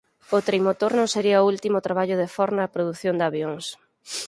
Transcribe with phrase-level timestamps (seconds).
[0.35, 3.65] O Trimotor non sería o último traballo de Ford na produción de avións.